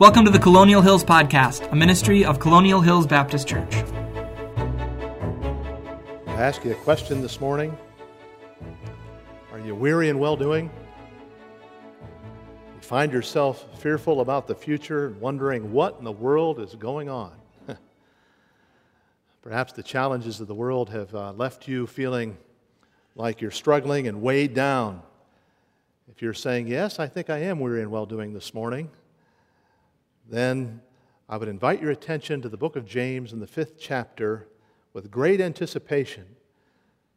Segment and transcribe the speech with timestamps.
[0.00, 3.74] Welcome to the Colonial Hills Podcast, a ministry of Colonial Hills Baptist Church.
[6.26, 7.76] I ask you a question this morning.
[9.52, 10.70] Are you weary and well doing?
[12.00, 17.10] You find yourself fearful about the future and wondering what in the world is going
[17.10, 17.32] on.
[19.42, 22.38] Perhaps the challenges of the world have uh, left you feeling
[23.16, 25.02] like you're struggling and weighed down.
[26.10, 28.88] If you're saying, Yes, I think I am weary and well doing this morning,
[30.30, 30.80] then
[31.28, 34.48] I would invite your attention to the book of James in the fifth chapter
[34.92, 36.24] with great anticipation.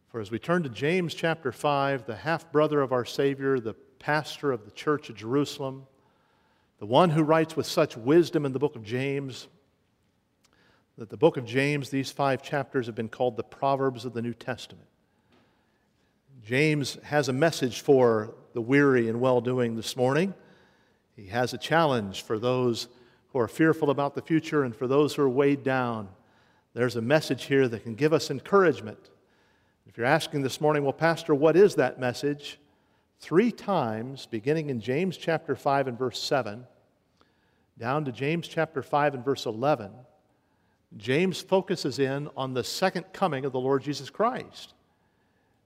[0.10, 3.76] For as we turn to James chapter 5, the half brother of our Savior, the
[4.00, 5.86] pastor of the church of Jerusalem,
[6.80, 9.48] the one who writes with such wisdom in the book of James,
[10.98, 14.22] that the book of James, these five chapters have been called the Proverbs of the
[14.22, 14.88] New Testament.
[16.46, 20.34] James has a message for the weary and well doing this morning.
[21.16, 22.88] He has a challenge for those
[23.34, 26.08] who are fearful about the future and for those who are weighed down.
[26.74, 29.10] There's a message here that can give us encouragement.
[29.88, 32.60] If you're asking this morning, well, Pastor, what is that message?
[33.20, 36.66] Three times, beginning in James chapter 5 and verse 7,
[37.78, 39.92] down to James chapter 5 and verse 11,
[40.96, 44.74] James focuses in on the second coming of the Lord Jesus Christ.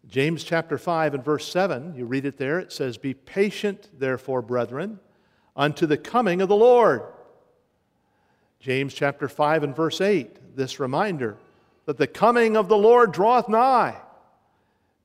[0.08, 4.42] James chapter 5 and verse 7, you read it there, it says, Be patient, therefore,
[4.42, 5.00] brethren,
[5.56, 7.02] unto the coming of the Lord.
[8.60, 11.38] James chapter 5 and verse 8, this reminder
[11.86, 13.96] that the coming of the Lord draweth nigh.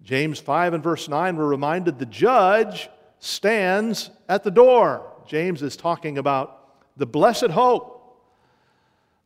[0.02, 2.88] James 5 and verse 9, we're reminded the judge
[3.20, 5.12] stands at the door.
[5.26, 6.58] James is talking about
[6.96, 8.18] the blessed hope.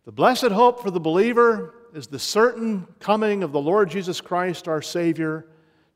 [0.04, 4.68] The blessed hope for the believer is the certain coming of the Lord Jesus Christ,
[4.68, 5.46] our Savior,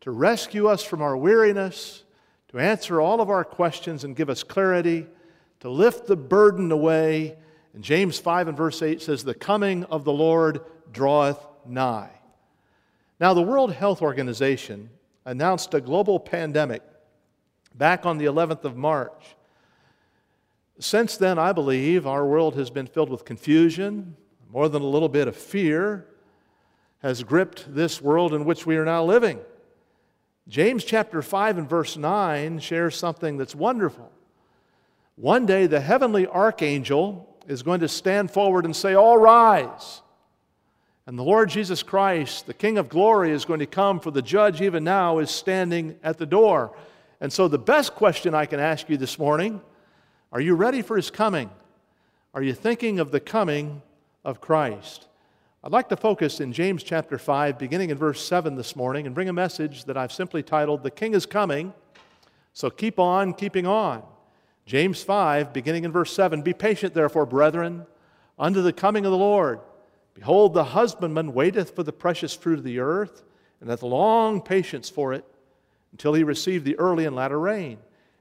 [0.01, 2.05] to rescue us from our weariness,
[2.49, 5.07] to answer all of our questions and give us clarity,
[5.61, 7.37] to lift the burden away
[7.75, 10.61] and James 5 and verse 8 says, The coming of the Lord
[10.93, 12.11] draweth nigh.
[13.21, 14.91] Now, the World Health Organization
[15.25, 16.83] announced a global pandemic
[17.75, 19.37] back on the 11th of March.
[20.79, 24.17] Since then, I believe our world has been filled with confusion,
[24.51, 26.07] more than a little bit of fear
[27.03, 29.39] has gripped this world in which we are now living.
[30.49, 34.11] James chapter 5 and verse 9 shares something that's wonderful.
[35.17, 40.03] One day, the heavenly archangel is going to stand forward and say, All rise.
[41.07, 44.23] And the Lord Jesus Christ, the King of glory, is going to come, for the
[44.23, 46.77] judge, even now, is standing at the door.
[47.21, 49.61] And so, the best question I can ask you this morning
[50.33, 51.51] are you ready for his coming?
[52.33, 53.83] Are you thinking of the coming
[54.25, 55.09] of Christ?
[55.65, 59.15] I'd like to focus in James chapter 5, beginning in verse 7 this morning, and
[59.15, 61.75] bring a message that I've simply titled, The King is Coming.
[62.53, 64.03] So keep on keeping on.
[64.71, 67.87] James 5, beginning in verse 7 Be patient, therefore, brethren,
[68.39, 69.59] unto the coming of the Lord.
[70.15, 73.25] Behold, the husbandman waiteth for the precious fruit of the earth,
[73.61, 75.25] and hath long patience for it,
[75.91, 77.79] until he receive the early and latter rain.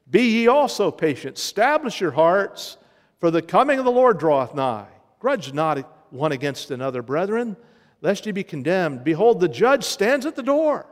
[0.09, 2.77] Be ye also patient, establish your hearts,
[3.19, 4.87] for the coming of the Lord draweth nigh.
[5.19, 5.77] Grudge not
[6.11, 7.57] one against another, brethren,
[8.01, 9.03] lest ye be condemned.
[9.03, 10.87] Behold, the judge stands at the door.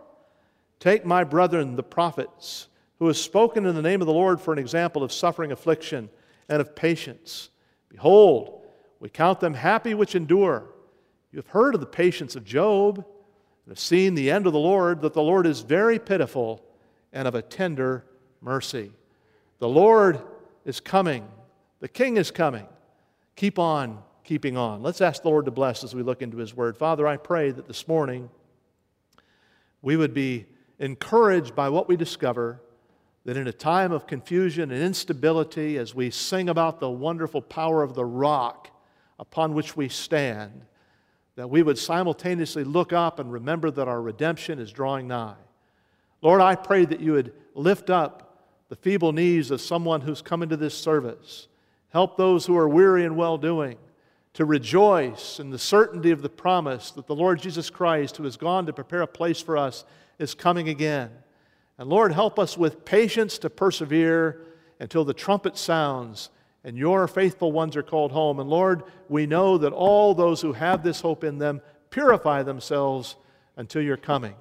[0.79, 2.68] Take my brethren, the prophets,
[3.00, 6.09] who has spoken in the name of the Lord for an example of suffering, affliction,
[6.50, 7.50] and of patience.
[7.90, 8.66] Behold,
[9.00, 10.66] we count them happy which endure.
[11.31, 14.59] You have heard of the patience of Job and have seen the end of the
[14.59, 16.63] Lord, that the Lord is very pitiful
[17.13, 18.06] and of a tender
[18.41, 18.91] mercy.
[19.59, 20.22] The Lord
[20.66, 21.28] is coming,
[21.80, 22.66] the King is coming.
[23.36, 24.84] Keep on keeping on.
[24.84, 26.75] Let's ask the Lord to bless as we look into His Word.
[26.75, 28.30] Father, I pray that this morning
[29.81, 30.46] we would be
[30.80, 32.59] encouraged by what we discover
[33.28, 37.84] that in a time of confusion and instability, as we sing about the wonderful power
[37.84, 38.70] of the rock
[39.20, 40.62] upon which we stand,
[41.36, 45.36] that we would simultaneously look up and remember that our redemption is drawing nigh.
[46.22, 50.42] Lord, I pray that you would lift up the feeble knees of someone who's come
[50.42, 51.50] into this service.
[51.90, 53.75] Help those who are weary and well doing
[54.36, 58.38] to rejoice in the certainty of the promise that the Lord Jesus Christ, who has
[58.38, 59.84] gone to prepare a place for us,
[60.18, 61.12] is coming again.
[61.77, 64.41] And Lord, help us with patience to persevere
[64.79, 66.29] until the trumpet sounds
[66.63, 68.39] and your faithful ones are called home.
[68.39, 73.15] And Lord, we know that all those who have this hope in them purify themselves
[73.56, 74.35] until you're coming.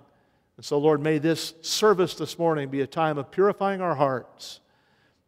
[0.57, 4.61] And so, Lord, may this service this morning be a time of purifying our hearts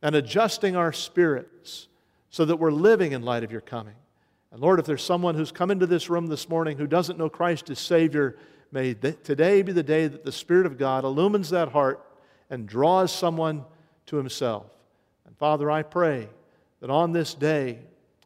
[0.03, 1.89] and adjusting our spirits
[2.31, 3.95] so that we're living in light of your coming.
[4.51, 7.29] And Lord, if there's someone who's come into this room this morning who doesn't know
[7.29, 8.39] Christ as Savior,
[8.71, 12.05] May th- today be the day that the Spirit of God illumines that heart
[12.51, 13.65] and draws someone
[14.07, 14.67] to Himself.
[15.27, 16.29] And Father, I pray
[16.81, 17.79] that on this day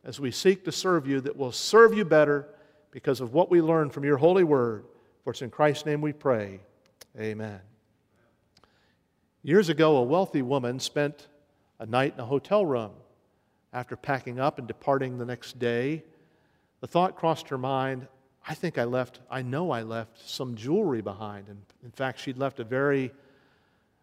[0.04, 2.48] as we seek to serve you that we'll serve you better
[2.90, 4.84] because of what we learn from your holy word.
[5.24, 6.60] For it's in Christ's name we pray.
[7.18, 7.60] Amen.
[9.42, 11.28] Years ago, a wealthy woman spent
[11.78, 12.92] a night in a hotel room.
[13.72, 16.04] After packing up and departing the next day,
[16.80, 18.06] the thought crossed her mind
[18.46, 21.48] I think I left, I know I left some jewelry behind.
[21.48, 23.12] And in fact, she'd left a very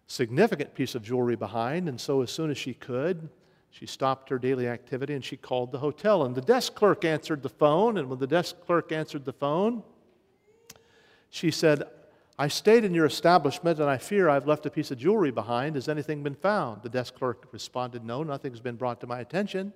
[0.07, 1.89] significant piece of jewelry behind.
[1.89, 3.29] And so, as soon as she could,
[3.71, 6.23] she stopped her daily activity and she called the hotel.
[6.25, 7.97] And the desk clerk answered the phone.
[7.97, 9.83] And when the desk clerk answered the phone,
[11.29, 11.83] she said,
[12.39, 15.75] I stayed in your establishment and I fear I've left a piece of jewelry behind.
[15.75, 16.81] Has anything been found?
[16.81, 19.73] The desk clerk responded, No, nothing's been brought to my attention.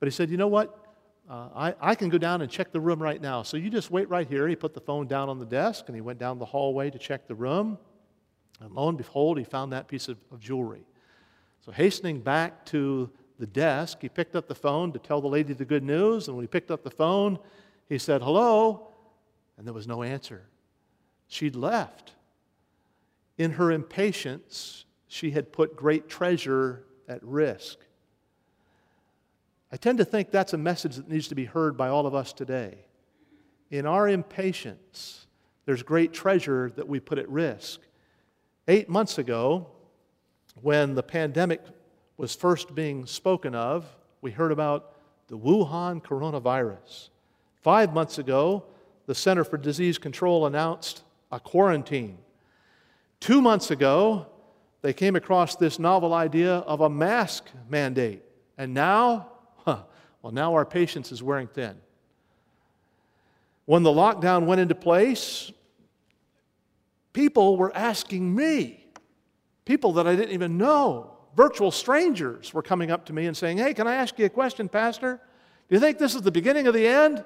[0.00, 0.87] But he said, You know what?
[1.28, 3.42] Uh, I, I can go down and check the room right now.
[3.42, 4.48] So you just wait right here.
[4.48, 6.98] He put the phone down on the desk and he went down the hallway to
[6.98, 7.76] check the room.
[8.60, 10.86] And lo and behold, he found that piece of, of jewelry.
[11.64, 15.52] So, hastening back to the desk, he picked up the phone to tell the lady
[15.52, 16.28] the good news.
[16.28, 17.38] And when he picked up the phone,
[17.88, 18.88] he said, Hello.
[19.56, 20.46] And there was no answer.
[21.26, 22.12] She'd left.
[23.36, 27.78] In her impatience, she had put great treasure at risk.
[29.70, 32.14] I tend to think that's a message that needs to be heard by all of
[32.14, 32.78] us today.
[33.70, 35.26] In our impatience,
[35.66, 37.80] there's great treasure that we put at risk.
[38.66, 39.66] Eight months ago,
[40.62, 41.62] when the pandemic
[42.16, 43.86] was first being spoken of,
[44.22, 44.94] we heard about
[45.28, 47.10] the Wuhan coronavirus.
[47.62, 48.64] Five months ago,
[49.06, 52.18] the Center for Disease Control announced a quarantine.
[53.20, 54.26] Two months ago,
[54.80, 58.22] they came across this novel idea of a mask mandate.
[58.56, 59.28] And now,
[59.68, 59.82] huh,
[60.22, 61.76] well, now our patience is wearing thin.
[63.66, 65.52] When the lockdown went into place,
[67.12, 68.86] people were asking me,
[69.66, 73.58] people that I didn't even know, virtual strangers were coming up to me and saying,
[73.58, 75.20] Hey, can I ask you a question, Pastor?
[75.68, 77.24] Do you think this is the beginning of the end?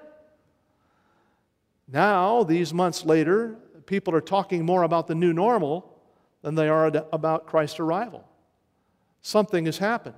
[1.86, 3.56] Now, these months later,
[3.86, 5.96] people are talking more about the new normal
[6.42, 8.24] than they are about Christ's arrival.
[9.20, 10.16] Something has happened.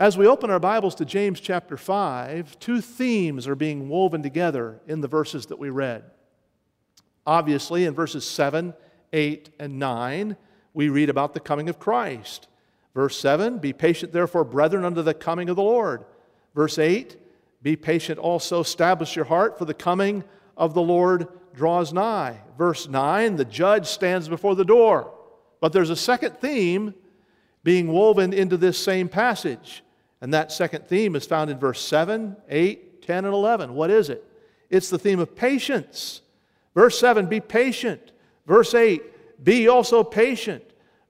[0.00, 4.80] As we open our Bibles to James chapter 5, two themes are being woven together
[4.86, 6.04] in the verses that we read.
[7.26, 8.74] Obviously, in verses 7,
[9.12, 10.36] 8, and 9,
[10.72, 12.46] we read about the coming of Christ.
[12.94, 16.04] Verse 7, be patient, therefore, brethren, unto the coming of the Lord.
[16.54, 17.16] Verse 8,
[17.64, 20.22] be patient also, establish your heart, for the coming
[20.56, 22.38] of the Lord draws nigh.
[22.56, 25.12] Verse 9, the judge stands before the door.
[25.60, 26.94] But there's a second theme
[27.64, 29.82] being woven into this same passage.
[30.20, 33.74] And that second theme is found in verse 7, 8, 10, and 11.
[33.74, 34.24] What is it?
[34.70, 36.20] It's the theme of patience.
[36.74, 38.12] Verse 7, be patient.
[38.46, 40.64] Verse 8, be also patient.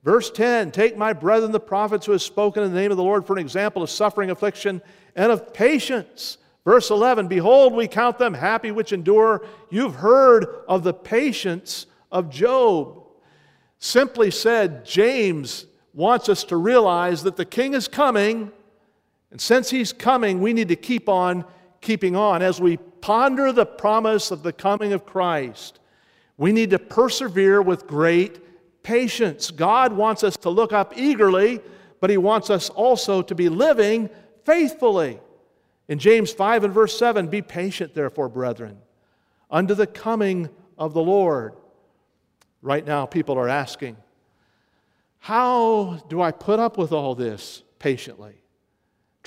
[0.04, 3.02] Verse 10, take my brethren the prophets who have spoken in the name of the
[3.02, 4.80] Lord for an example of suffering, affliction,
[5.16, 6.38] and of patience.
[6.64, 9.44] Verse 11 Behold, we count them happy which endure.
[9.70, 13.02] You've heard of the patience of Job.
[13.78, 18.52] Simply said, James wants us to realize that the king is coming,
[19.30, 21.44] and since he's coming, we need to keep on
[21.80, 22.42] keeping on.
[22.42, 25.80] As we ponder the promise of the coming of Christ,
[26.36, 29.50] we need to persevere with great patience.
[29.50, 31.60] God wants us to look up eagerly,
[32.00, 34.08] but he wants us also to be living
[34.44, 35.20] faithfully.
[35.88, 38.78] In James 5 and verse 7, be patient, therefore, brethren,
[39.50, 41.54] unto the coming of the Lord.
[42.62, 43.96] Right now, people are asking,
[45.18, 48.34] How do I put up with all this patiently?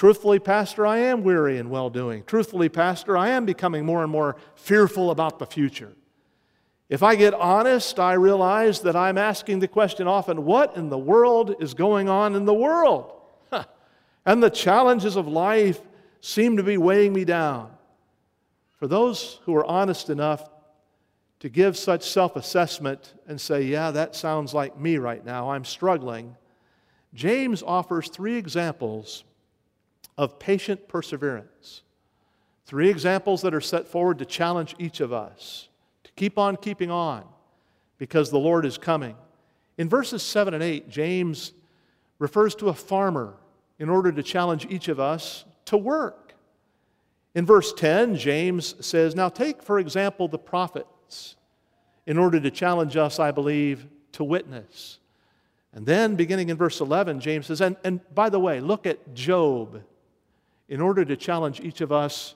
[0.01, 2.23] Truthfully, Pastor, I am weary in well doing.
[2.25, 5.93] Truthfully, Pastor, I am becoming more and more fearful about the future.
[6.89, 10.97] If I get honest, I realize that I'm asking the question often what in the
[10.97, 13.13] world is going on in the world?
[14.25, 15.79] and the challenges of life
[16.19, 17.69] seem to be weighing me down.
[18.79, 20.49] For those who are honest enough
[21.41, 25.63] to give such self assessment and say, Yeah, that sounds like me right now, I'm
[25.63, 26.35] struggling,
[27.13, 29.25] James offers three examples
[30.17, 31.81] of patient perseverance.
[32.65, 35.67] Three examples that are set forward to challenge each of us
[36.03, 37.25] to keep on keeping on
[37.97, 39.15] because the Lord is coming.
[39.77, 41.53] In verses 7 and 8, James
[42.19, 43.35] refers to a farmer
[43.79, 46.35] in order to challenge each of us to work.
[47.33, 51.35] In verse 10, James says, Now take, for example, the prophets
[52.05, 54.99] in order to challenge us, I believe, to witness.
[55.73, 59.13] And then, beginning in verse 11, James says, and, and by the way, look at
[59.13, 59.81] Job
[60.71, 62.33] in order to challenge each of us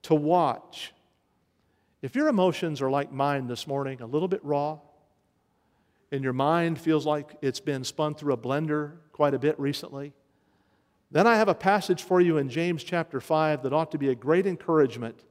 [0.00, 0.94] to watch.
[2.00, 4.78] If your emotions are like mine this morning, a little bit raw,
[6.10, 10.14] and your mind feels like it's been spun through a blender quite a bit recently,
[11.10, 14.08] Then I have a passage for you in James chapter 5 that ought to be
[14.08, 15.22] a great encouragement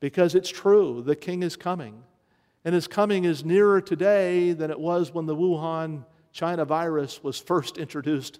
[0.00, 1.02] because it's true.
[1.02, 2.02] The king is coming.
[2.64, 7.38] And his coming is nearer today than it was when the Wuhan China virus was
[7.38, 8.38] first introduced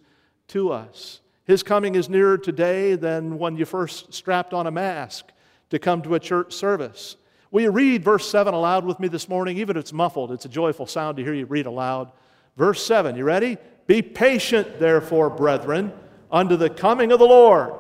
[0.48, 1.20] to us.
[1.49, 5.33] His coming is nearer today than when you first strapped on a mask
[5.71, 7.17] to come to a church service.
[7.50, 9.57] Will you read verse 7 aloud with me this morning?
[9.57, 12.12] Even if it's muffled, it's a joyful sound to hear you read aloud.
[12.59, 13.57] Verse 7, you ready?
[13.87, 15.90] Be patient, therefore, brethren
[16.31, 17.73] unto the coming of the Lord.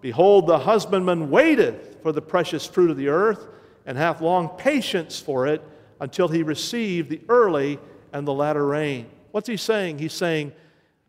[0.00, 3.48] Behold, the husbandman waiteth for the precious fruit of the earth,
[3.84, 5.60] and hath long patience for it
[6.00, 7.80] until he receive the early
[8.12, 9.06] and the latter rain.
[9.32, 9.98] What's he saying?
[9.98, 10.52] He's saying,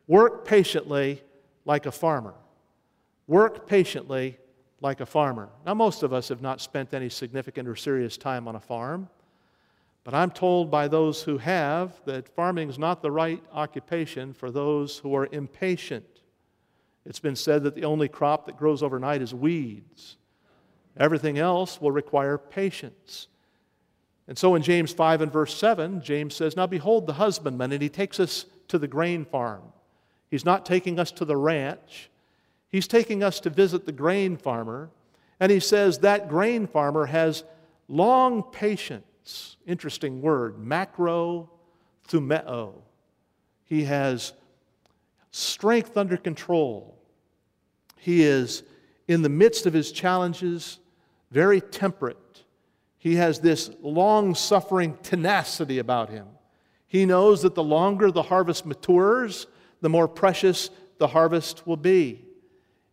[0.08, 1.22] Work patiently
[1.66, 2.36] like a farmer.
[3.28, 4.38] Work patiently
[4.82, 5.50] like a farmer.
[5.66, 9.10] Now, most of us have not spent any significant or serious time on a farm,
[10.04, 14.50] but I'm told by those who have that farming is not the right occupation for
[14.50, 16.06] those who are impatient.
[17.06, 20.18] It's been said that the only crop that grows overnight is weeds.
[20.98, 23.28] Everything else will require patience.
[24.28, 27.82] And so in James 5 and verse 7, James says, Now behold the husbandman, and
[27.82, 29.64] he takes us to the grain farm.
[30.30, 32.10] He's not taking us to the ranch,
[32.70, 34.90] he's taking us to visit the grain farmer.
[35.42, 37.46] And he says that grain farmer has
[37.88, 39.56] long patience.
[39.66, 41.50] Interesting word, macro
[42.10, 42.74] thumeo.
[43.64, 44.34] He has
[45.32, 46.98] strength under control.
[47.98, 48.64] He is,
[49.08, 50.80] in the midst of his challenges,
[51.32, 52.44] very temperate.
[52.98, 56.28] He has this long suffering tenacity about him.
[56.88, 59.48] He knows that the longer the harvest matures,
[59.82, 62.26] the more precious the harvest will be.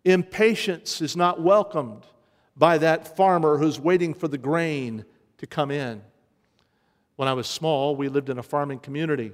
[0.04, 2.06] Impatience is not welcomed
[2.56, 5.04] by that farmer who's waiting for the grain
[5.38, 6.02] to come in.
[7.16, 9.32] When I was small, we lived in a farming community.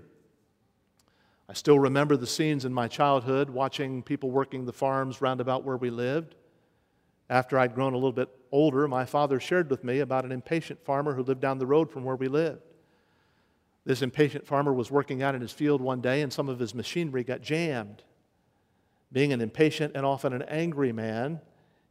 [1.49, 5.65] I still remember the scenes in my childhood watching people working the farms round about
[5.65, 6.35] where we lived.
[7.29, 10.85] After I'd grown a little bit older, my father shared with me about an impatient
[10.85, 12.72] farmer who lived down the road from where we lived.
[13.85, 16.75] This impatient farmer was working out in his field one day and some of his
[16.75, 18.03] machinery got jammed.
[19.11, 21.41] Being an impatient and often an angry man,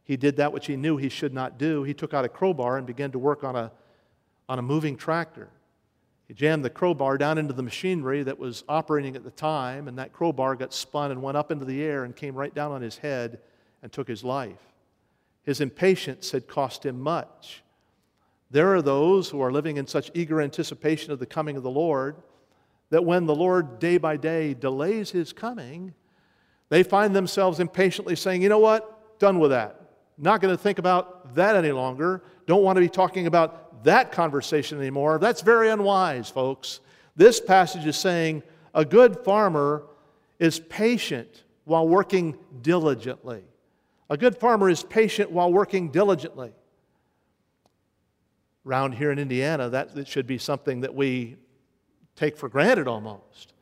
[0.04, 1.84] he did that which he knew he should not do.
[1.84, 3.70] He took out a crowbar and began to work on a,
[4.48, 5.48] on a moving tractor.
[6.26, 9.98] He jammed the crowbar down into the machinery that was operating at the time, and
[9.98, 12.80] that crowbar got spun and went up into the air and came right down on
[12.80, 13.38] his head
[13.82, 14.72] and took his life.
[15.42, 17.62] His impatience had cost him much.
[18.52, 21.70] There are those who are living in such eager anticipation of the coming of the
[21.70, 22.16] Lord
[22.90, 25.94] that when the Lord day by day delays his coming,
[26.68, 29.18] they find themselves impatiently saying, You know what?
[29.18, 29.80] Done with that.
[30.18, 32.22] Not going to think about that any longer.
[32.46, 35.18] Don't want to be talking about that conversation anymore.
[35.18, 36.80] That's very unwise, folks.
[37.16, 38.42] This passage is saying
[38.74, 39.84] a good farmer
[40.38, 43.44] is patient while working diligently.
[44.10, 46.52] A good farmer is patient while working diligently.
[48.64, 51.36] Around here in Indiana, that, that should be something that we
[52.14, 53.54] take for granted almost.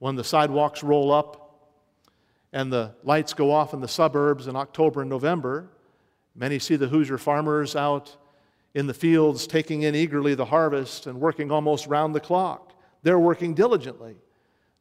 [0.00, 1.70] When the sidewalks roll up
[2.52, 5.70] and the lights go off in the suburbs in October and November,
[6.34, 8.16] many see the Hoosier farmers out
[8.74, 12.72] in the fields, taking in eagerly the harvest and working almost round the clock.
[13.02, 14.16] They're working diligently.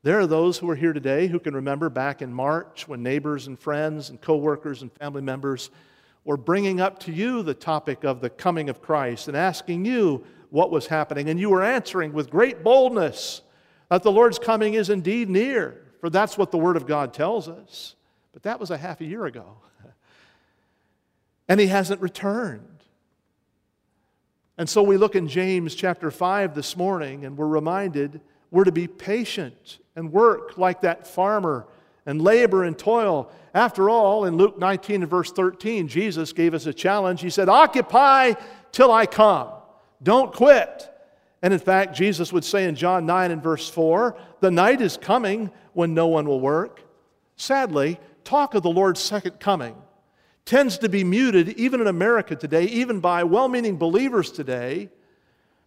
[0.01, 3.47] There are those who are here today who can remember back in March when neighbors
[3.47, 5.69] and friends and coworkers and family members
[6.25, 10.23] were bringing up to you the topic of the coming of Christ and asking you
[10.49, 11.29] what was happening.
[11.29, 13.41] And you were answering with great boldness
[13.89, 17.47] that the Lord's coming is indeed near, for that's what the Word of God tells
[17.47, 17.95] us.
[18.31, 19.57] But that was a half a year ago.
[21.47, 22.67] and He hasn't returned.
[24.57, 28.71] And so we look in James chapter 5 this morning and we're reminded we're to
[28.71, 31.65] be patient and work like that farmer
[32.05, 33.31] and labor and toil.
[33.53, 37.21] After all, in Luke 19 and verse 13, Jesus gave us a challenge.
[37.21, 38.33] He said, Occupy
[38.71, 39.49] till I come.
[40.01, 40.89] Don't quit.
[41.41, 44.97] And in fact, Jesus would say in John 9 and verse 4, The night is
[44.97, 46.81] coming when no one will work.
[47.35, 49.75] Sadly, talk of the Lord's second coming
[50.45, 54.89] tends to be muted, even in America today, even by well meaning believers today,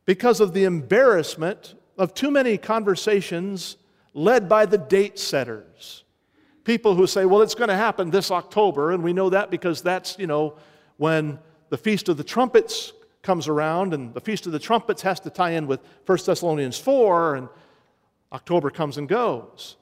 [0.04, 3.76] because of the embarrassment of too many conversations
[4.14, 6.04] led by the date setters.
[6.66, 9.82] People who say, well, it's going to happen this October, and we know that because
[9.82, 10.56] that's, you know,
[10.96, 12.92] when the Feast of the Trumpets
[13.22, 16.76] comes around, and the Feast of the Trumpets has to tie in with 1 Thessalonians
[16.76, 17.48] 4, and
[18.32, 19.76] October comes and goes.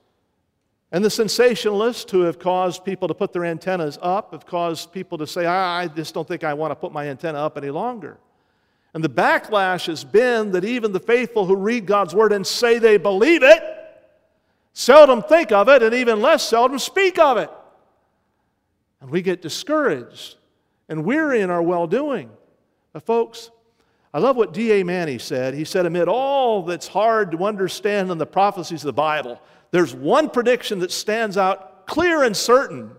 [0.92, 5.16] And the sensationalists who have caused people to put their antennas up have caused people
[5.16, 8.18] to say, I just don't think I want to put my antenna up any longer.
[8.92, 12.78] And the backlash has been that even the faithful who read God's word and say
[12.78, 13.73] they believe it
[14.74, 17.50] seldom think of it and even less seldom speak of it.
[19.00, 20.36] and we get discouraged
[20.88, 22.30] and weary in our well doing.
[22.92, 23.50] But, folks,
[24.12, 24.84] I love what D.A.
[24.84, 25.54] Manny said.
[25.54, 29.40] He said, amid all that's hard to understand in the prophecies of the Bible,
[29.72, 32.92] there's one prediction that stands out clear and certain,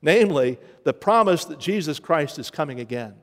[0.00, 3.14] namely, the promise that Jesus Christ is coming again.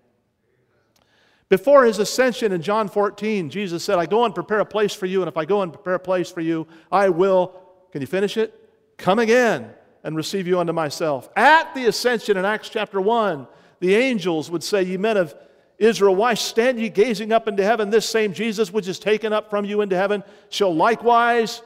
[1.48, 5.08] Before his ascension in John 14, Jesus said, I go and prepare a place for
[5.08, 8.08] you, and if I go and prepare a place for you, I will, can you
[8.08, 8.53] finish it?
[8.98, 9.72] Come again
[10.03, 11.29] and receive you unto myself.
[11.36, 13.48] At the ascension in Acts chapter 1,
[13.79, 15.36] the angels would say, Ye men of
[15.77, 17.89] Israel, why stand ye gazing up into heaven?
[17.89, 21.62] This same Jesus, which is taken up from you into heaven, shall likewise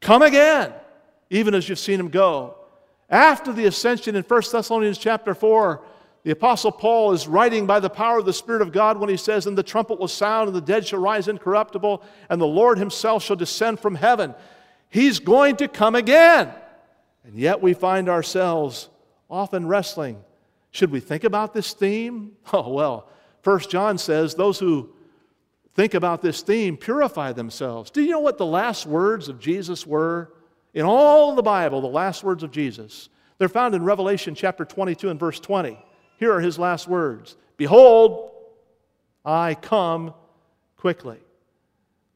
[0.00, 0.72] come again,
[1.30, 2.56] even as you've seen him go.
[3.10, 5.82] After the ascension in 1 Thessalonians chapter 4,
[6.24, 9.16] the Apostle Paul is writing by the power of the Spirit of God when he
[9.16, 12.78] says, And the trumpet will sound, and the dead shall rise incorruptible, and the Lord
[12.78, 14.34] himself shall descend from heaven.
[14.96, 16.50] He's going to come again.
[17.22, 18.88] And yet we find ourselves
[19.28, 20.24] often wrestling.
[20.70, 22.32] Should we think about this theme?
[22.54, 23.06] Oh, well,
[23.42, 24.88] First John says, Those who
[25.74, 27.90] think about this theme purify themselves.
[27.90, 30.32] Do you know what the last words of Jesus were?
[30.72, 33.10] In all the Bible, the last words of Jesus.
[33.36, 35.78] They're found in Revelation chapter 22 and verse 20.
[36.16, 38.30] Here are his last words Behold,
[39.26, 40.14] I come
[40.78, 41.18] quickly.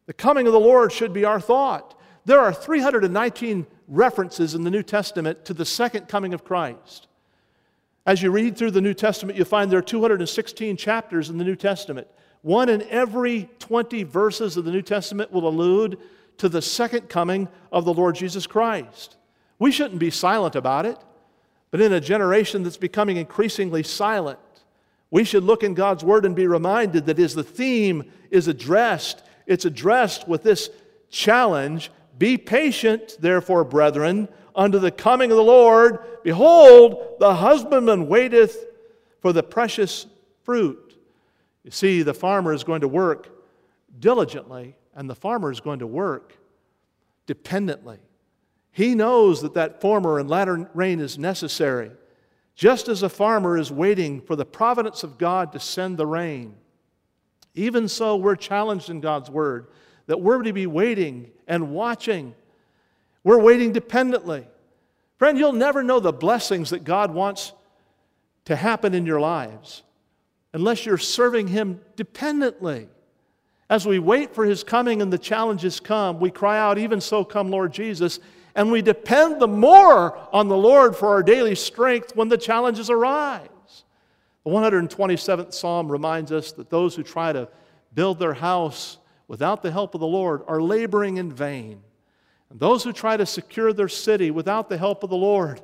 [0.06, 1.99] The coming of the Lord should be our thought.
[2.30, 7.08] There are 319 references in the New Testament to the second coming of Christ.
[8.06, 11.44] As you read through the New Testament, you find there are 216 chapters in the
[11.44, 12.06] New Testament.
[12.42, 15.98] One in every 20 verses of the New Testament will allude
[16.38, 19.16] to the second coming of the Lord Jesus Christ.
[19.58, 20.98] We shouldn't be silent about it,
[21.72, 24.38] but in a generation that's becoming increasingly silent,
[25.10, 29.20] we should look in God's Word and be reminded that as the theme is addressed,
[29.48, 30.70] it's addressed with this
[31.10, 36.00] challenge Be patient, therefore, brethren, unto the coming of the Lord.
[36.22, 38.66] Behold, the husbandman waiteth
[39.22, 40.04] for the precious
[40.42, 40.98] fruit.
[41.64, 43.30] You see, the farmer is going to work
[43.98, 46.36] diligently, and the farmer is going to work
[47.24, 48.00] dependently.
[48.70, 51.90] He knows that that former and latter rain is necessary,
[52.54, 56.54] just as a farmer is waiting for the providence of God to send the rain.
[57.54, 59.68] Even so, we're challenged in God's word
[60.06, 62.34] that we're to be waiting and watching
[63.24, 64.46] we're waiting dependently.
[65.18, 67.52] Friend, you'll never know the blessings that God wants
[68.46, 69.82] to happen in your lives
[70.52, 72.88] unless you're serving Him dependently.
[73.68, 77.24] As we wait for His coming and the challenges come, we cry out, Even so,
[77.24, 78.18] come, Lord Jesus.
[78.54, 82.90] And we depend the more on the Lord for our daily strength when the challenges
[82.90, 83.48] arise.
[84.44, 87.48] The 127th Psalm reminds us that those who try to
[87.94, 88.98] build their house
[89.30, 91.80] without the help of the Lord are laboring in vain.
[92.50, 95.62] And those who try to secure their city without the help of the Lord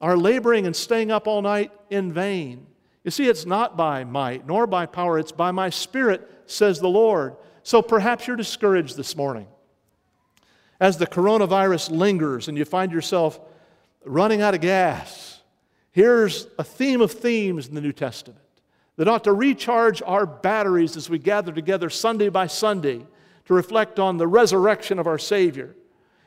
[0.00, 2.66] are laboring and staying up all night in vain.
[3.04, 6.88] You see, it's not by might nor by power, it's by my spirit, says the
[6.88, 7.36] Lord.
[7.62, 9.46] So perhaps you're discouraged this morning.
[10.80, 13.38] As the coronavirus lingers and you find yourself
[14.04, 15.40] running out of gas,
[15.92, 18.42] here's a theme of themes in the New Testament
[18.98, 23.06] that ought to recharge our batteries as we gather together Sunday by Sunday
[23.44, 25.76] to reflect on the resurrection of our Savior.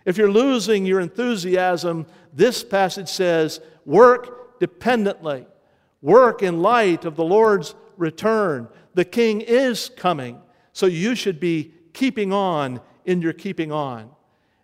[0.06, 5.46] If you're losing your enthusiasm, this passage says, work dependently.
[6.02, 8.70] Work in light of the Lord's return.
[8.94, 14.10] The King is coming, so you should be keeping on in your keeping on.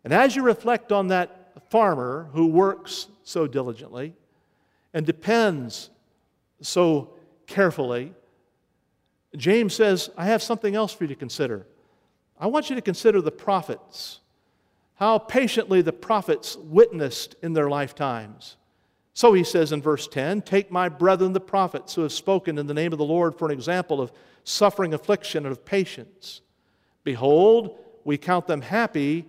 [0.06, 4.15] And as you reflect on that farmer who works so diligently
[4.93, 5.89] and depends
[6.62, 7.16] so
[7.48, 8.14] carefully,
[9.36, 11.66] James says, I have something else for you to consider.
[12.40, 14.20] I want you to consider the prophets
[14.98, 18.58] how patiently the prophets witnessed in their lifetimes.
[19.14, 22.68] So he says in verse 10 Take my brethren, the prophets, who have spoken in
[22.68, 24.12] the name of the Lord for an example of
[24.44, 26.42] suffering, affliction, and of patience.
[27.04, 29.26] Behold, we count them happy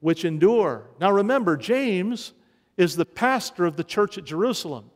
[0.00, 0.88] which endure.
[0.98, 2.32] Now remember, James
[2.78, 4.89] is the pastor of the church at Jerusalem,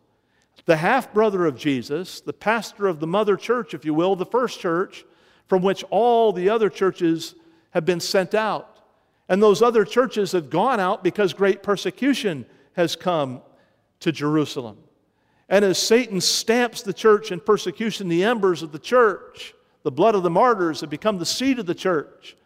[0.67, 4.27] the half brother of Jesus, the pastor of the mother church, if you will, the
[4.27, 5.05] first church,
[5.47, 7.35] from which all the other churches
[7.71, 8.79] have been sent out.
[9.29, 13.43] And those other churches have gone out because great persecution has come
[14.01, 14.79] to Jerusalem.
[15.49, 20.15] And as Satan stamps the church in persecution, the embers of the church, the blood
[20.15, 22.37] of the martyrs, have become the seed of the church.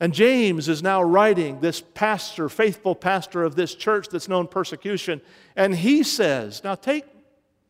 [0.00, 5.20] And James is now writing, this pastor, faithful pastor of this church that's known persecution.
[5.54, 7.04] And he says, Now take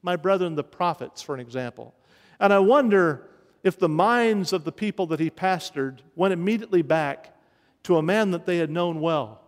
[0.03, 1.93] my brethren, the prophets, for an example.
[2.39, 3.29] And I wonder
[3.65, 7.37] if the minds of the people that he pastored went immediately back
[7.83, 9.43] to a man that they had known well.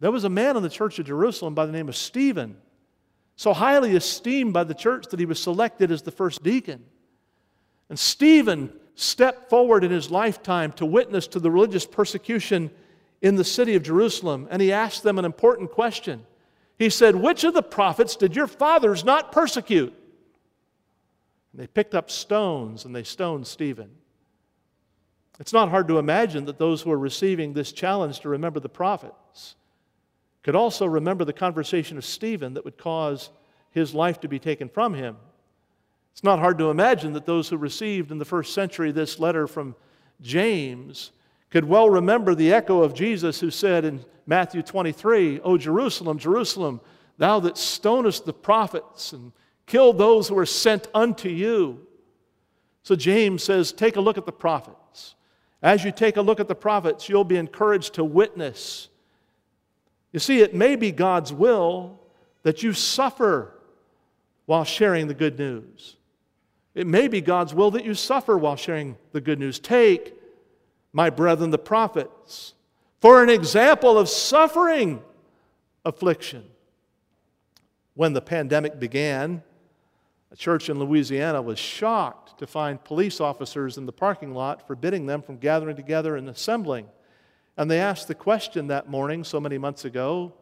[0.00, 2.56] There was a man in the church of Jerusalem by the name of Stephen.
[3.34, 6.84] so highly esteemed by the church that he was selected as the first deacon.
[7.88, 12.70] And Stephen stepped forward in his lifetime to witness to the religious persecution
[13.20, 16.26] in the city of Jerusalem, and he asked them an important question.
[16.78, 19.94] He said, Which of the prophets did your fathers not persecute?
[21.52, 23.90] And they picked up stones and they stoned Stephen.
[25.38, 28.68] It's not hard to imagine that those who are receiving this challenge to remember the
[28.68, 29.56] prophets
[30.42, 33.30] could also remember the conversation of Stephen that would cause
[33.70, 35.16] his life to be taken from him.
[36.12, 39.46] It's not hard to imagine that those who received in the first century this letter
[39.46, 39.74] from
[40.20, 41.10] James
[41.50, 46.80] could well remember the echo of Jesus who said in Matthew 23, O Jerusalem, Jerusalem,
[47.18, 49.32] thou that stonest the prophets and
[49.66, 51.86] killed those who were sent unto you.
[52.82, 55.14] So James says, Take a look at the prophets.
[55.62, 58.88] As you take a look at the prophets, you'll be encouraged to witness.
[60.12, 62.00] You see, it may be God's will
[62.42, 63.54] that you suffer
[64.46, 65.96] while sharing the good news.
[66.74, 69.58] It may be God's will that you suffer while sharing the good news.
[69.58, 70.14] Take,
[70.92, 72.54] my brethren, the prophets,
[73.00, 75.02] for an example of suffering
[75.84, 76.44] affliction.
[77.94, 79.42] When the pandemic began,
[80.30, 85.04] a church in Louisiana was shocked to find police officers in the parking lot forbidding
[85.04, 86.86] them from gathering together and assembling.
[87.58, 90.32] And they asked the question that morning, so many months ago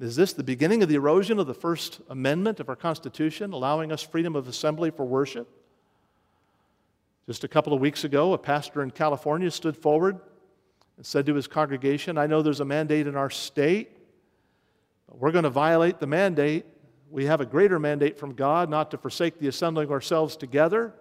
[0.00, 3.92] Is this the beginning of the erosion of the First Amendment of our Constitution, allowing
[3.92, 5.48] us freedom of assembly for worship?
[7.28, 10.18] Just a couple of weeks ago, a pastor in California stood forward
[10.96, 13.96] and said to his congregation, I know there's a mandate in our state,
[15.06, 16.66] but we're going to violate the mandate
[17.10, 20.94] we have a greater mandate from God not to forsake the assembling of ourselves together.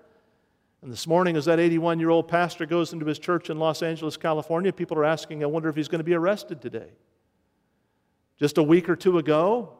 [0.81, 3.81] And this morning, as that 81 year old pastor goes into his church in Los
[3.81, 6.89] Angeles, California, people are asking, I wonder if he's going to be arrested today.
[8.39, 9.73] Just a week or two ago,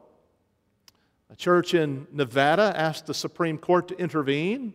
[1.30, 4.74] a church in Nevada asked the Supreme Court to intervene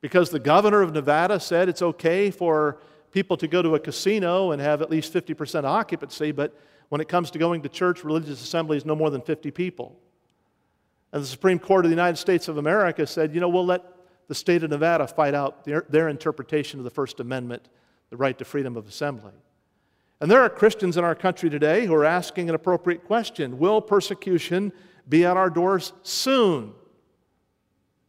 [0.00, 2.78] because the governor of Nevada said it's okay for
[3.10, 6.56] people to go to a casino and have at least 50% occupancy, but
[6.88, 9.98] when it comes to going to church, religious assemblies, no more than 50 people.
[11.12, 13.84] And the Supreme Court of the United States of America said, you know, we'll let
[14.28, 17.68] the state of Nevada fight out their, their interpretation of the First Amendment,
[18.10, 19.32] the right to freedom of assembly.
[20.20, 23.80] And there are Christians in our country today who are asking an appropriate question Will
[23.80, 24.72] persecution
[25.08, 26.72] be at our doors soon?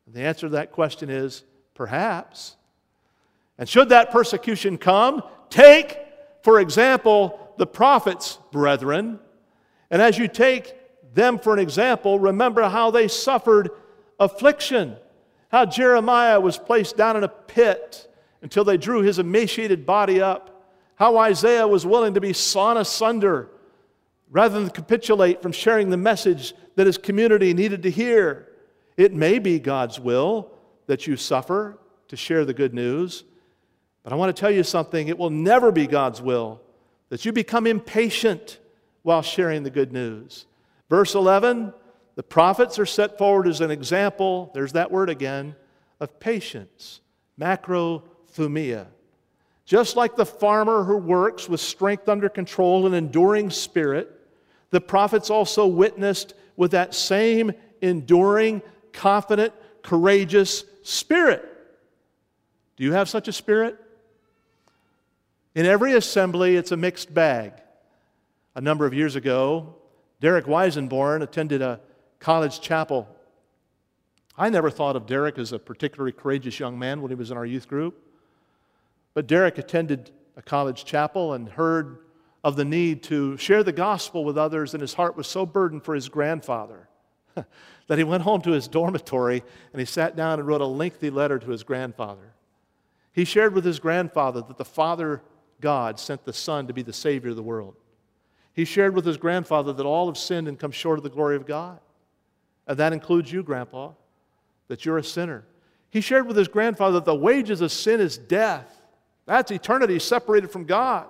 [0.06, 1.44] And the answer to that question is
[1.80, 2.58] perhaps.
[3.58, 5.98] And should that persecution come, take,
[6.44, 9.18] for example, the prophets, brethren.
[9.90, 10.74] And as you take
[11.14, 13.70] them for an example, remember how they suffered
[14.20, 14.98] affliction,
[15.54, 20.70] how Jeremiah was placed down in a pit until they drew his emaciated body up,
[20.96, 23.48] how Isaiah was willing to be sawn asunder
[24.30, 28.50] rather than capitulate from sharing the message that his community needed to hear.
[28.98, 30.52] It may be God's will
[30.90, 33.24] that you suffer to share the good news,
[34.02, 36.62] but I want to tell you something it will never be God's will
[37.10, 38.58] that you become impatient
[39.04, 40.48] while sharing the good news.
[40.90, 41.74] Verse 11
[42.16, 45.56] the prophets are set forward as an example, there's that word again,
[46.00, 47.02] of patience,
[47.40, 48.88] macrothumia.
[49.66, 54.10] Just like the farmer who works with strength under control and enduring spirit,
[54.72, 61.46] the prophets also witnessed with that same enduring, confident, courageous spirit.
[62.78, 63.80] Do you have such a spirit?
[65.56, 67.54] In every assembly, it's a mixed bag.
[68.56, 69.76] A number of years ago,
[70.22, 71.80] Derek Weisenborn attended a
[72.20, 73.08] college chapel.
[74.38, 77.38] I never thought of Derek as a particularly courageous young man when he was in
[77.38, 78.02] our youth group.
[79.14, 82.00] But Derek attended a college chapel and heard
[82.44, 85.84] of the need to share the gospel with others, and his heart was so burdened
[85.84, 86.88] for his grandfather
[87.88, 91.10] that he went home to his dormitory and he sat down and wrote a lengthy
[91.10, 92.34] letter to his grandfather.
[93.12, 95.22] He shared with his grandfather that the Father
[95.62, 97.76] God sent the Son to be the Savior of the world.
[98.54, 101.36] He shared with his grandfather that all have sinned and come short of the glory
[101.36, 101.80] of God.
[102.68, 103.92] And that includes you, Grandpa,
[104.68, 105.46] that you're a sinner.
[105.90, 108.82] He shared with his grandfather that the wages of sin is death.
[109.26, 111.08] That's eternity separated from God.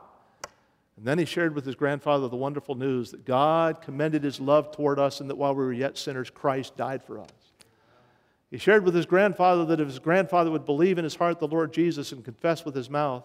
[0.99, 4.73] And then he shared with his grandfather the wonderful news that God commended his love
[4.73, 7.29] toward us and that while we were yet sinners, Christ died for us.
[8.51, 11.47] He shared with his grandfather that if his grandfather would believe in his heart the
[11.47, 13.23] Lord Jesus and confess with his mouth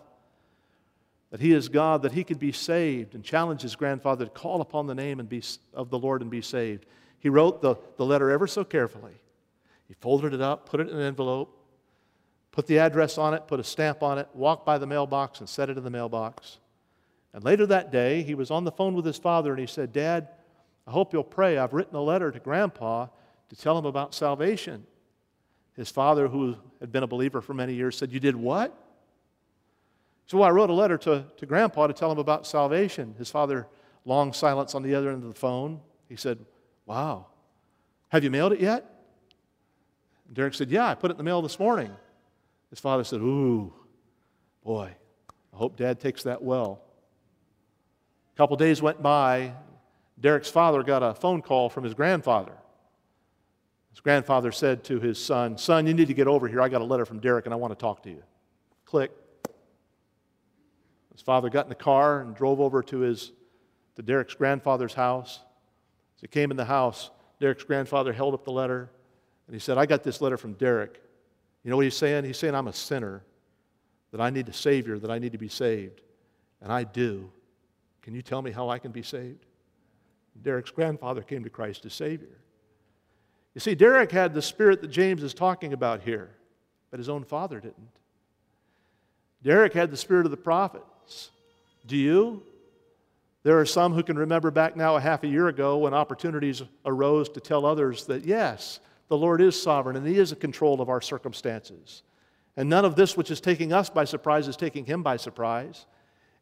[1.32, 4.60] that he is God, that he could be saved, and challenged his grandfather to call
[4.60, 6.86] upon the name and be, of the Lord and be saved.
[7.18, 9.14] He wrote the, the letter ever so carefully.
[9.88, 11.58] He folded it up, put it in an envelope,
[12.52, 15.48] put the address on it, put a stamp on it, walked by the mailbox, and
[15.48, 16.58] set it in the mailbox.
[17.34, 19.92] And later that day, he was on the phone with his father and he said,
[19.92, 20.28] Dad,
[20.86, 21.58] I hope you'll pray.
[21.58, 23.08] I've written a letter to Grandpa
[23.48, 24.86] to tell him about salvation.
[25.76, 28.72] His father, who had been a believer for many years, said, You did what?
[30.26, 33.16] So I wrote a letter to, to Grandpa to tell him about salvation.
[33.18, 33.66] His father,
[34.04, 35.80] long silence on the other end of the phone.
[36.08, 36.38] He said,
[36.86, 37.26] Wow,
[38.10, 38.88] have you mailed it yet?
[40.28, 41.90] And Derek said, Yeah, I put it in the mail this morning.
[42.70, 43.72] His father said, Ooh,
[44.62, 44.94] boy,
[45.52, 46.83] I hope dad takes that well.
[48.34, 49.52] A couple days went by.
[50.20, 52.52] Derek's father got a phone call from his grandfather.
[53.90, 56.60] His grandfather said to his son, Son, you need to get over here.
[56.60, 58.22] I got a letter from Derek and I want to talk to you.
[58.84, 59.12] Click.
[61.12, 63.30] His father got in the car and drove over to, his,
[63.94, 65.38] to Derek's grandfather's house.
[66.16, 68.90] As he came in the house, Derek's grandfather held up the letter
[69.46, 71.00] and he said, I got this letter from Derek.
[71.62, 72.24] You know what he's saying?
[72.24, 73.22] He's saying, I'm a sinner,
[74.10, 76.00] that I need a Savior, that I need to be saved.
[76.60, 77.30] And I do.
[78.04, 79.46] Can you tell me how I can be saved?
[80.42, 82.36] Derek's grandfather came to Christ as Savior.
[83.54, 86.28] You see, Derek had the spirit that James is talking about here,
[86.90, 87.88] but his own father didn't.
[89.42, 91.30] Derek had the spirit of the prophets.
[91.86, 92.42] Do you?
[93.42, 96.62] There are some who can remember back now a half a year ago when opportunities
[96.84, 100.82] arose to tell others that, yes, the Lord is sovereign and He is in control
[100.82, 102.02] of our circumstances.
[102.54, 105.86] And none of this which is taking us by surprise is taking Him by surprise.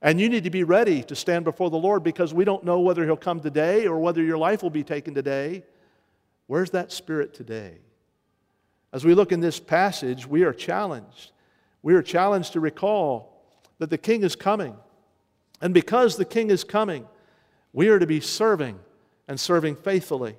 [0.02, 2.80] And you need to be ready to stand before the Lord because we don't know
[2.80, 5.62] whether He'll come today or whether your life will be taken today.
[6.48, 7.78] Where's that spirit today?
[8.92, 11.30] As we look in this passage, we are challenged.
[11.82, 13.44] We are challenged to recall
[13.78, 14.76] that the King is coming.
[15.60, 17.06] And because the King is coming,
[17.72, 18.78] we are to be serving
[19.28, 20.36] and serving faithfully.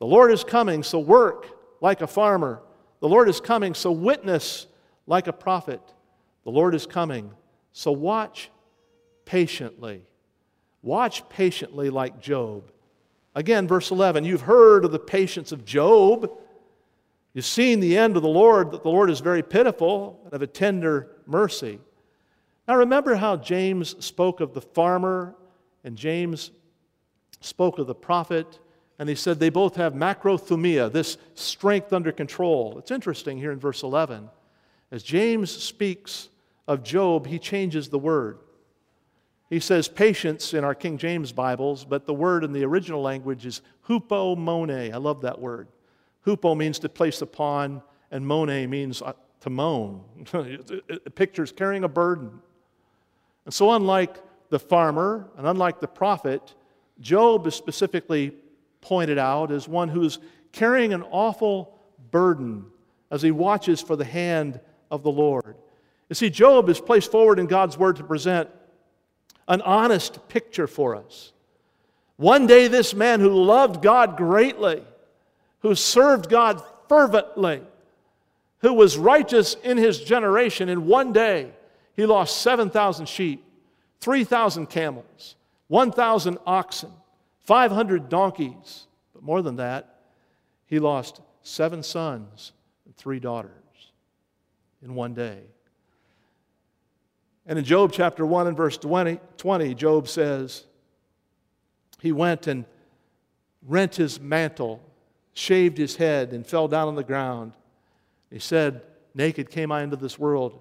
[0.00, 1.46] The Lord is coming, so work
[1.80, 2.60] like a farmer.
[3.00, 4.66] The Lord is coming, so witness
[5.06, 5.80] like a prophet.
[6.42, 7.30] The Lord is coming,
[7.72, 8.50] so watch
[9.24, 10.02] patiently.
[10.82, 12.70] Watch patiently like Job.
[13.34, 16.30] Again, verse 11 you've heard of the patience of Job.
[17.32, 20.42] You've seen the end of the Lord, that the Lord is very pitiful and of
[20.42, 21.80] a tender mercy.
[22.68, 25.34] Now, remember how James spoke of the farmer
[25.82, 26.52] and James
[27.40, 28.58] spoke of the prophet,
[28.98, 32.78] and he said they both have macrothumia, this strength under control.
[32.78, 34.30] It's interesting here in verse 11.
[34.90, 36.28] As James speaks
[36.66, 38.38] of Job, he changes the word.
[39.50, 43.44] He says patience in our King James Bibles, but the word in the original language
[43.44, 44.92] is hupomone.
[44.92, 45.68] I love that word.
[46.26, 50.02] Hupo means to place upon, and mone means uh, to moan.
[50.32, 52.30] it pictures carrying a burden.
[53.44, 54.16] And so, unlike
[54.48, 56.54] the farmer and unlike the prophet,
[57.00, 58.32] Job is specifically
[58.80, 60.18] pointed out as one who's
[60.52, 61.78] carrying an awful
[62.10, 62.64] burden
[63.10, 65.56] as he watches for the hand of the Lord.
[66.08, 68.48] You see, Job is placed forward in God's word to present
[69.48, 71.32] an honest picture for us.
[72.16, 74.82] One day, this man who loved God greatly,
[75.60, 77.62] who served God fervently,
[78.58, 81.50] who was righteous in his generation, in one day,
[81.96, 83.44] he lost 7,000 sheep,
[84.00, 85.36] 3,000 camels,
[85.68, 86.90] 1,000 oxen,
[87.44, 88.86] 500 donkeys.
[89.12, 90.00] But more than that,
[90.66, 92.52] he lost seven sons
[92.84, 93.50] and three daughters
[94.82, 95.40] in one day.
[97.46, 100.64] And in Job chapter 1 and verse 20, 20, Job says,
[102.00, 102.64] He went and
[103.66, 104.82] rent his mantle,
[105.34, 107.52] shaved his head, and fell down on the ground.
[108.30, 108.82] He said,
[109.14, 110.60] Naked came I into this world,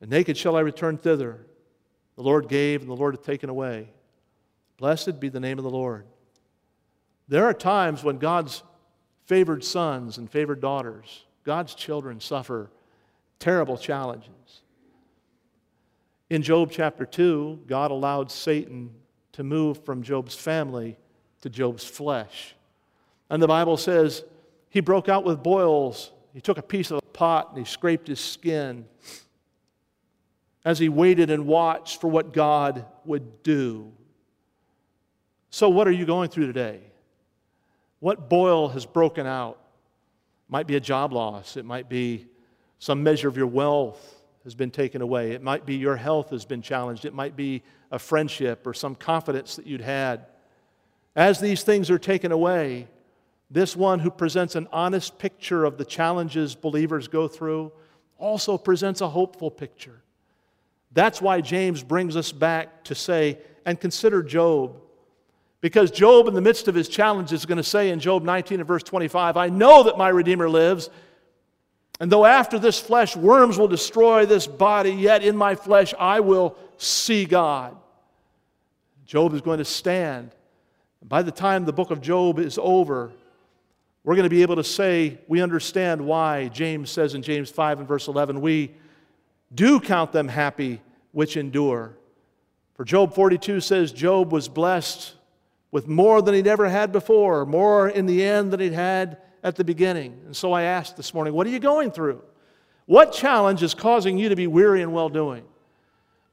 [0.00, 1.46] and naked shall I return thither.
[2.16, 3.88] The Lord gave, and the Lord hath taken away.
[4.76, 6.04] Blessed be the name of the Lord.
[7.28, 8.62] There are times when God's
[9.24, 12.70] favored sons and favored daughters, God's children, suffer
[13.38, 14.33] terrible challenges.
[16.30, 18.90] In Job chapter 2, God allowed Satan
[19.32, 20.96] to move from Job's family
[21.42, 22.54] to Job's flesh.
[23.28, 24.24] And the Bible says
[24.70, 26.12] he broke out with boils.
[26.32, 28.86] He took a piece of a pot and he scraped his skin
[30.64, 33.92] as he waited and watched for what God would do.
[35.50, 36.80] So, what are you going through today?
[38.00, 39.60] What boil has broken out?
[40.48, 42.26] Might be a job loss, it might be
[42.78, 44.13] some measure of your wealth,
[44.44, 45.32] has been taken away.
[45.32, 47.04] It might be your health has been challenged.
[47.04, 50.26] It might be a friendship or some confidence that you'd had.
[51.16, 52.88] As these things are taken away,
[53.50, 57.72] this one who presents an honest picture of the challenges believers go through
[58.18, 60.02] also presents a hopeful picture.
[60.92, 64.80] That's why James brings us back to say, and consider Job.
[65.60, 68.60] Because Job, in the midst of his challenge, is going to say in Job 19
[68.60, 70.90] and verse 25, I know that my Redeemer lives,
[72.04, 76.20] and though after this flesh worms will destroy this body, yet in my flesh I
[76.20, 77.74] will see God.
[79.06, 80.30] Job is going to stand.
[81.02, 83.10] By the time the book of Job is over,
[84.02, 87.78] we're going to be able to say we understand why James says in James 5
[87.78, 88.74] and verse 11, we
[89.54, 91.96] do count them happy which endure.
[92.74, 95.14] For Job 42 says Job was blessed
[95.70, 99.54] with more than he'd ever had before, more in the end than he'd had at
[99.54, 100.20] the beginning.
[100.24, 102.22] And so I asked this morning, what are you going through?
[102.86, 105.44] What challenge is causing you to be weary and well doing?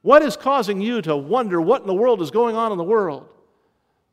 [0.01, 2.83] What is causing you to wonder what in the world is going on in the
[2.83, 3.27] world?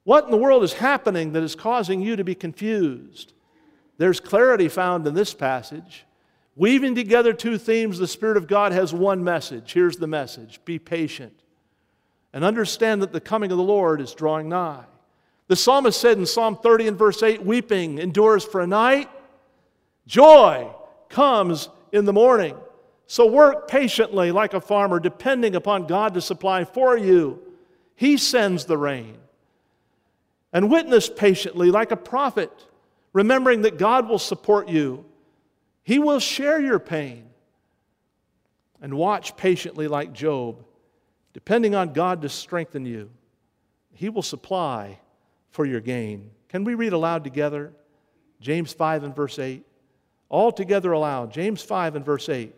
[0.05, 3.33] What in the world is happening that is causing you to be confused?
[3.97, 6.05] There's clarity found in this passage.
[6.57, 9.73] Weaving together two themes, the Spirit of God has one message.
[9.73, 11.33] Here's the message Be patient
[12.33, 14.85] and understand that the coming of the Lord is drawing nigh.
[15.49, 19.11] The psalmist said in Psalm 30 and verse 8 Weeping endures for a night,
[20.07, 20.71] joy
[21.09, 22.55] comes in the morning.
[23.07, 27.41] So work patiently like a farmer, depending upon God to supply for you.
[27.97, 29.17] He sends the rain.
[30.53, 32.53] And witness patiently like a prophet,
[33.15, 35.07] remembering that God will support you.
[35.83, 37.25] He will share your pain.
[38.83, 40.63] And watch patiently like Job,
[41.33, 43.11] depending on God to strengthen you.
[43.95, 45.01] He will supply
[45.59, 46.31] for your gain.
[46.49, 47.73] Can we read aloud together?
[48.41, 49.67] James 5 and verse 8.
[50.29, 51.33] All together aloud.
[51.33, 52.55] James 5 and verse 8.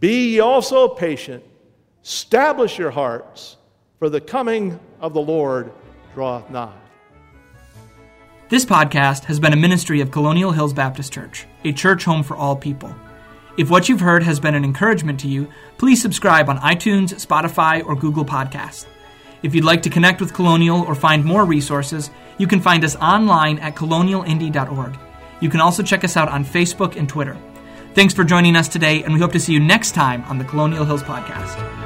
[0.00, 1.44] Be ye also patient,
[2.02, 3.58] establish your hearts,
[3.98, 5.70] for the coming of the Lord
[6.14, 6.72] draweth nigh.
[8.48, 12.38] This podcast has been a ministry of Colonial Hills Baptist Church, a church home for
[12.38, 12.94] all people.
[13.58, 17.84] If what you've heard has been an encouragement to you, please subscribe on iTunes, Spotify,
[17.84, 18.86] or Google Podcasts.
[19.46, 22.96] If you'd like to connect with Colonial or find more resources, you can find us
[22.96, 24.98] online at colonialindy.org.
[25.40, 27.36] You can also check us out on Facebook and Twitter.
[27.94, 30.44] Thanks for joining us today, and we hope to see you next time on the
[30.44, 31.85] Colonial Hills Podcast.